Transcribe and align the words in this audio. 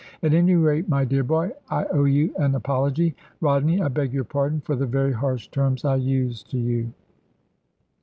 At 0.23 0.33
any 0.33 0.55
rate, 0.55 0.89
my 0.89 1.05
dear 1.05 1.21
boy, 1.23 1.51
I 1.69 1.85
owe 1.85 2.05
you 2.05 2.33
an 2.39 2.55
apology. 2.55 3.15
Rodney, 3.39 3.83
I 3.83 3.87
beg 3.87 4.13
your 4.13 4.23
pardon 4.23 4.59
for 4.61 4.75
the 4.75 4.87
very 4.87 5.11
harsh 5.13 5.47
terms 5.49 5.85
I 5.85 5.97
used 5.97 6.49
to 6.49 6.57
you." 6.57 6.91